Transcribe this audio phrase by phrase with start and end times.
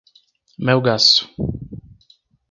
[0.57, 1.29] Melgaço